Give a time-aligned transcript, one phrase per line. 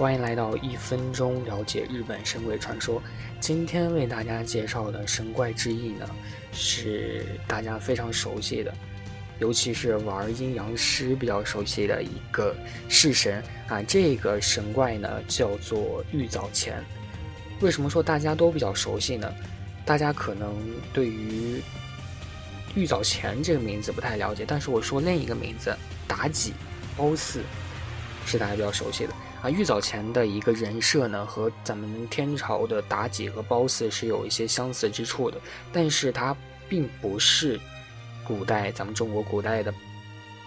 [0.00, 3.02] 欢迎来到一分钟了解日本神鬼传说。
[3.38, 6.08] 今天为大家介绍的神怪之翼呢，
[6.54, 8.72] 是大家非常熟悉的，
[9.40, 12.56] 尤其是玩阴阳师比较熟悉的一个
[12.88, 13.82] 式神啊。
[13.82, 16.82] 这个神怪呢叫做玉藻前。
[17.60, 19.30] 为什么说大家都比较熟悉呢？
[19.84, 20.56] 大家可能
[20.94, 21.60] 对于
[22.74, 25.76] 玉藻前这个名字不太了解，但是我说另一个名字
[26.08, 26.54] 妲己、
[26.96, 27.42] 褒姒
[28.24, 29.12] 是大家比较熟悉的。
[29.42, 35.40] 啊，玉藻前的一个人设呢，和咱们天朝的妲己和褒姒是有一些相似之处的，
[35.72, 36.36] 但是它
[36.68, 37.58] 并不是
[38.22, 39.72] 古代咱们中国古代的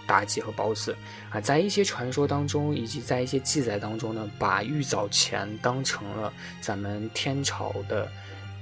[0.06, 0.94] 妲己和褒姒。
[1.30, 8.08] 啊，在一些传说当中，以及在一些记载当中呢，把玉藻前当成了咱们天朝的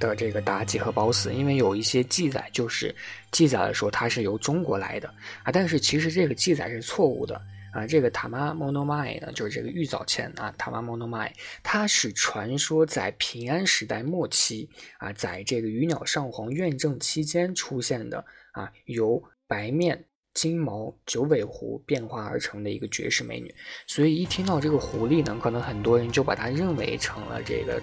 [0.01, 2.95] 的这个妲己和褒姒，因为有一些记载就是
[3.30, 5.09] 记载了说它是由中国来的。
[5.42, 7.38] 啊，但是其实这个记载是错误的。
[7.72, 23.54] 啊，这个塔玛莫诺麦呢，就是这个玉藻前啊，塔玛莫诺麦，它是传说在平安时代末期啊，在这个鱼鸟上皇院政期间出现的啊，由白面金毛九尾狐变化而成的一个绝世美女。
[23.86, 27.82] 所以一听到这个狐狸呢，可能很多人就把它认为成了这个。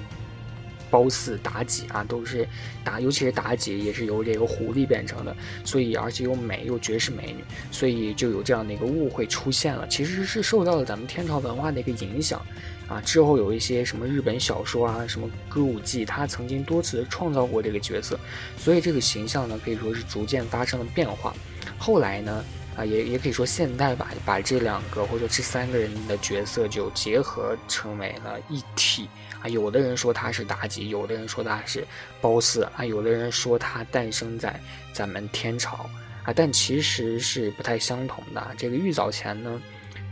[0.90, 2.48] 褒姒、妲己啊，都是
[2.86, 9.88] 妲，尤其是妲己也是由这个狐狸变成的，所以而且又美又绝世美女，所以就有这样的一个误会出现了。
[9.88, 12.44] 其实是受到了咱们天朝文化的一个影响
[12.88, 13.00] 啊。
[13.02, 18.20] 之后有一些什么日本小说啊，什么歌舞伎，他曾经多次创造过这个角色，
[18.58, 21.34] 所以这个形象呢可以说是逐渐发生了变化。
[21.78, 22.44] 后来呢，
[22.80, 29.10] 啊也也可以说现代吧，把这两个或者这三个人的角色就结合成为了一体。
[29.42, 31.86] 啊，有的人说他是妲己，有的人说他是
[32.22, 34.58] 褒姒啊，有的人说他诞生在
[34.94, 35.90] 咱们天朝
[36.24, 38.48] 啊，但其实是不太相同的。
[38.58, 39.62] 这个玉藻前呢，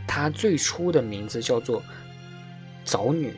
[0.06, 1.82] 她最初的名字叫做
[2.84, 3.34] 藻女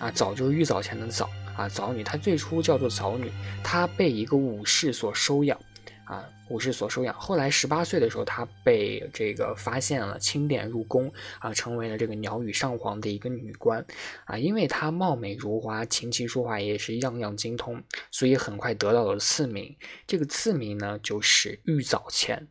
[0.00, 3.30] 啊，藻就是玉藻前的藻啊，藻女，她最初叫做藻女，
[3.62, 5.56] 她被一个武士所收养。
[6.04, 7.14] 啊，武士所收养。
[7.14, 13.84] 后来十八岁的时候，他被这个发现了，钦点入宫啊，成为了这个鸟羽上皇的一个女官
[14.24, 14.38] 啊。
[14.38, 19.74] 因为她貌美如花，琴棋书画也是样样精通，所以很快得到了赐名。
[20.06, 22.46] 这个赐名呢，就是玉藻前。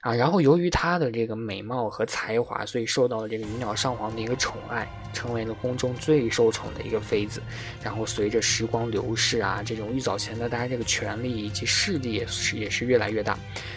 [0.00, 7.42] 啊，然后由于她的这个美貌和才华，所以受到了这个羽鸟上皇的一个宠爱，成为了宫中最受宠的一个妃子。
[7.82, 13.29] 然后随着时光流逝啊，这种玉藻前的大家这个权力以及势力也是也是越来越大。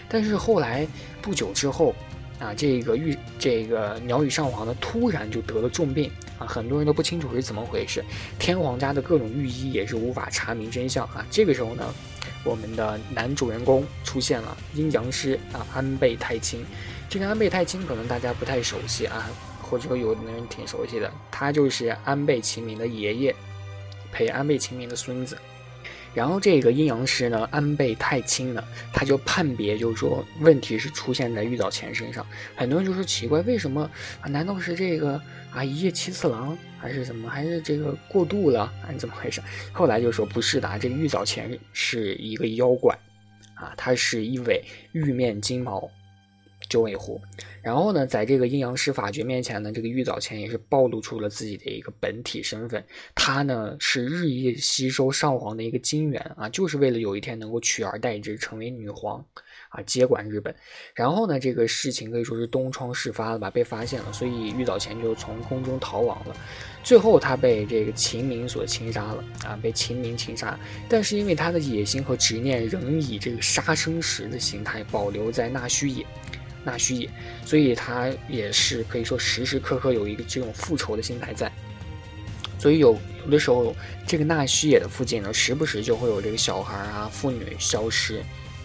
[0.08, 0.88] 但是后来
[1.22, 1.96] 不久之后，
[2.40, 8.04] 啊，这个玉这个鸟羽上皇呢，突然就得了重病啊，很多人都不清楚是怎么回事。
[8.38, 11.26] 天皇家的各种御医也是无法查明真相啊。
[11.32, 11.94] 这个时候呢。
[12.46, 16.62] 我们的男主人公出现了，阴阳师啊，安倍太清。
[17.08, 19.30] 这个安倍太清可能大家不太熟悉啊，
[19.62, 23.36] 或者说有的人挺熟悉的，他就是安倍晴明的爷爷，
[24.12, 25.38] 陪安倍晴明的孙子。
[26.14, 28.64] 然后这个阴阳师呢，安倍太清呢，
[28.94, 32.26] 他就判别，就是说问题是出现在玉藻前身上。
[32.56, 33.90] 很多人就说奇怪，为什么
[34.22, 34.30] 啊？
[34.30, 35.20] 难道是这个
[35.52, 37.30] 啊一夜七次郎，还是怎么？
[37.30, 39.42] 还是这个过度了，还是怎么回事？
[39.72, 42.98] 后来就说不是的，这个玉藻前是一个妖怪
[43.56, 45.90] 啊，他是一尾玉面金毛。
[46.74, 47.22] 九尾狐，
[47.62, 52.84] 然后呢，在这个阴阳师法诀面前呢，这个玉藻前也是暴露出了自己的一个本体身份。
[53.14, 59.24] 他呢是日夜吸收上皇的一个精元啊，就是为了有一天能够取而代之，成为女皇
[59.70, 60.56] 啊，接管日本。
[60.96, 66.36] 然后呢，这个事情可以说是东窗事发了吧，被发现了，所以玉藻前就从宫中逃亡了。
[66.84, 70.60] 最后他被这个秦明所擒杀了啊，被秦明擒杀。
[70.90, 76.04] 但是因为他的野心和执念仍以这个杀生石的形态保留在那须野。
[76.64, 77.10] 纳须野，
[77.46, 81.52] 所以他也是可以说时时刻刻有一个这种复仇的心态在，
[82.58, 83.76] 所以有有的时候，
[84.08, 88.22] 这个纳须野的附近呢，时不时就会有这个小孩啊、妇女消失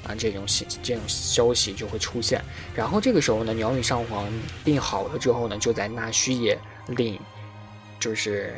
[0.06, 2.42] 啊这种信这种消息就会出现。
[2.74, 4.28] 然后这个时候呢，鸟羽上皇
[4.64, 6.58] 病好了之后呢，就在纳须野
[6.88, 7.18] 领，
[8.00, 8.54] 就是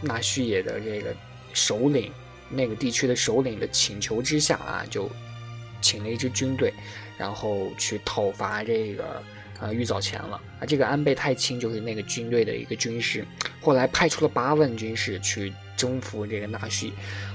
[0.00, 1.14] 纳须野的这个
[1.52, 2.12] 首领
[2.48, 5.10] 那个地区的首领的请求之下啊，就
[5.82, 6.72] 请了一支军队。
[7.18, 9.22] 然后去讨伐这个
[9.60, 13.24] 呃玉藻前了啊，这个安倍太清就是那个军队的一个军师，
[13.60, 16.90] 后来派出了八万军士去征服这个纳须。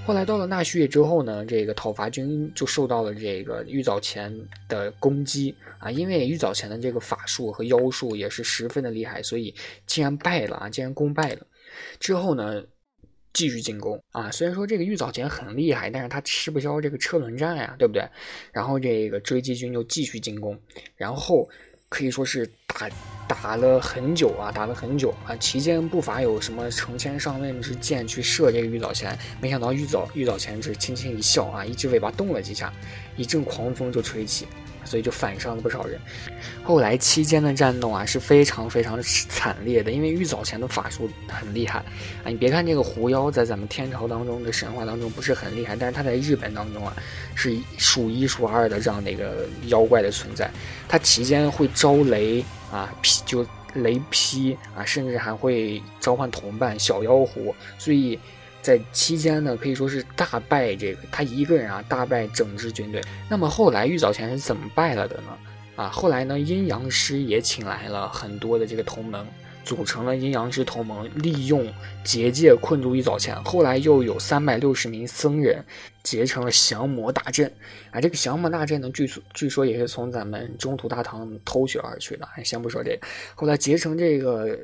[0.05, 4.35] 后来到了纳须之后呢，这个讨伐军就受到了这个玉藻前
[4.67, 9.55] 的攻击啊，因为玉藻前的这个法术和妖术也是十分的厉害，所以
[9.85, 11.47] 竟然败了啊，竟然攻败了。
[11.97, 12.61] 之后呢？
[13.33, 14.31] 继续进攻啊！
[14.31, 18.03] 虽然说这个玉藻前很厉害，但是他吃不消这个车轮战呀，对不对？
[18.51, 20.59] 然后这个追击军就继续进攻，
[20.95, 21.47] 然后
[21.87, 22.89] 可以说是打
[23.27, 32.73] 打了很久啊，打了很久啊，期间不乏有什么成千上万支箭去射这个玉藻前，没想到玉藻玉藻前只轻轻一笑啊，一只尾巴动了几下，
[33.15, 34.47] 一阵狂风就吹起。
[34.87, 35.99] 所以就反伤了不少人。
[36.63, 41.79] 后来期间的战斗啊是非常非常惨烈的，因为玉藻前的法术很厉害
[42.23, 42.27] 啊。
[42.27, 46.95] 你别看这个狐妖在咱们天朝当中的神话当中不是很厉害，但是他在日本当中啊
[47.35, 50.49] 是数一数二的这样的一个妖怪的存在。
[50.87, 58.17] 他期间会招雷啊，劈就雷劈啊，甚至还会召唤同伴小妖狐，所以。
[58.67, 63.01] 在期间呢，可以说是大败这个他一个人啊，大败整支军队。
[63.29, 65.37] 那么后来玉藻前是怎么败了的呢？
[65.77, 69.25] 啊，后来呢，阴阳师也请来了很多的这个同盟，
[69.63, 71.65] 组成了阴阳师同盟，利用
[72.03, 73.41] 结界困住玉藻前。
[73.45, 75.63] 后来又有三百六十名僧人
[76.03, 77.49] 结成了降魔大阵。
[77.91, 82.27] 啊，这个降魔大阵呢，据说据说也是从咱们中土大唐偷学而去的。
[82.43, 84.59] 先不说这个，后来结成这个。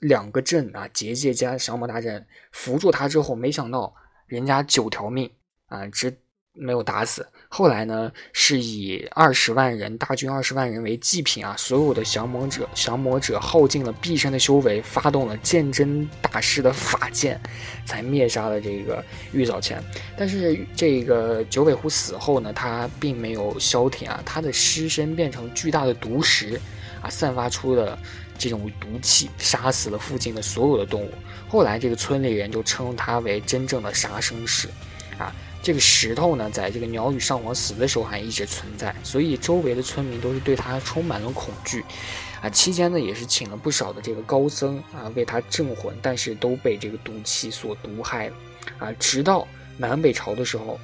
[0.00, 3.94] 两个阵啊，结界加降魔大阵扶住他之后，没想到
[4.26, 5.30] 人家九条命
[5.66, 6.14] 啊，只
[6.52, 7.26] 没有打死。
[7.48, 17.40] 后来呢，是以二十万人大军二十万人为祭品啊，所有的降魔者降魔者耗尽了毕生的修为，发动了鉴真大师的法剑，
[17.84, 19.82] 才灭杀了这个玉藻前。
[20.16, 26.60] 但是这个九尾狐死后呢，他并没有消停啊，他的尸身变成巨大的毒石
[27.02, 27.98] 啊，散发出的。
[28.42, 31.12] 这种毒气杀死了附近的所有的动物。
[31.46, 34.66] 后来，这个村里人就称它为真正的杀生石。
[35.18, 35.30] 啊，
[35.62, 41.84] 这个石头呢，在这个鸟语上皇死的时候还一直存在，所以周围的村民都是对它充满了恐惧。
[42.40, 48.34] 啊，期间呢，也是请了不少的这个高僧啊为他镇魂，但是都被这个毒气所毒害了。
[48.78, 49.46] 啊，直到
[49.76, 50.80] 南北朝的时候。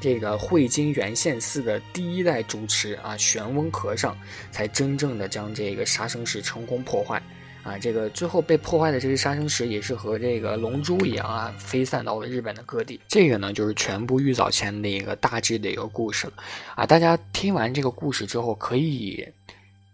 [0.00, 4.16] 这个汇金元县寺的第一代主持啊，玄翁和尚
[4.50, 7.22] 才真正的将这个杀生石成功破坏
[7.62, 7.76] 啊。
[7.78, 12.98] 这个最后被破坏的这些杀生石也是和这个龙珠一样啊，飞散到了日本的各地。
[13.06, 16.32] 这个呢，就是全部玉藻前的一个大致的一个故事了
[16.74, 16.86] 啊。
[16.86, 19.28] 大家听完这个故事之后，可以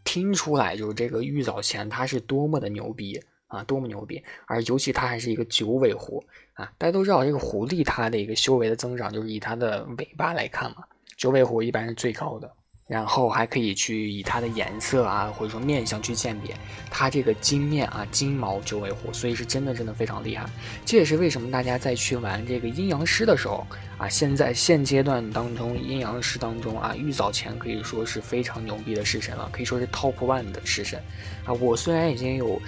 [0.05, 3.21] 听出来，就是这个玉藻前它是多么的牛逼。
[3.57, 4.23] 啊，多么牛逼！
[4.47, 6.23] 而尤其它还是一个九尾狐
[6.55, 6.71] 啊！
[6.79, 10.85] 大家都知道，这个狐狸它的一个修为的增长，就是以它的尾巴来看嘛。
[11.17, 12.51] 九尾狐一般是最高的，
[12.87, 16.55] 然后还可以去以它的颜色啊，或者说面相去鉴别
[16.91, 20.47] 它这个金面啊，金毛九尾狐，所以是真的真的非常厉害。
[20.85, 23.67] 这也是为什么大家在去玩这个阴阳师的时候
[23.99, 31.03] 啊，现在现阶段当中阴阳师当中啊，玉藻前可以说是非常牛逼的式神了，可以说是 top one 的式神
[31.45, 31.53] 啊。
[31.55, 32.61] 我虽然已经有。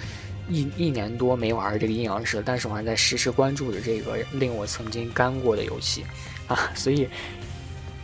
[0.49, 6.03] 一一年多没玩这个阴阳师了，但是我还在时时关注着这个令我曾经干过的游戏，
[6.47, 7.07] 啊，所以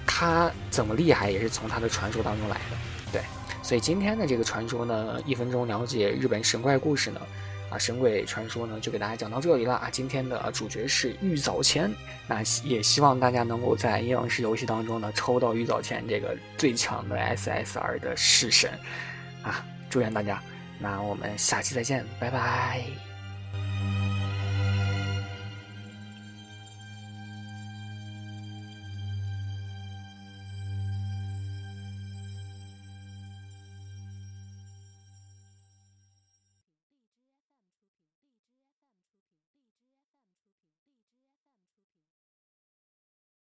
[0.06, 2.78] 他怎么厉害也是从他的传说当中来的，
[3.12, 3.22] 对，
[3.64, 7.20] 所以今天的这个传说呢，一分钟了解日本神怪故事呢，
[7.70, 11.92] 啊，神鬼传说呢就给大家讲到这里了啊，今天的主角是玉藻前，
[12.28, 18.72] 那也希望大家能够在阴阳师游戏当中呢抽到玉藻前这个最强的 SSR 的式神，
[19.42, 20.42] 啊，祝愿大家。
[20.80, 23.15] 那我们下期再见，拜拜。